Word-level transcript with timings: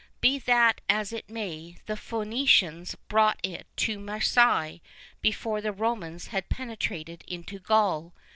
Be 0.19 0.39
that 0.39 0.81
as 0.89 1.13
it 1.13 1.29
may, 1.29 1.77
the 1.85 1.95
Phocians 1.95 2.95
brought 3.07 3.39
it 3.43 3.67
to 3.75 3.99
Marseilles 3.99 4.79
before 5.21 5.61
the 5.61 5.71
Romans 5.71 6.29
had 6.29 6.49
penetrated 6.49 7.23
into 7.27 7.59
Gaul. 7.59 8.11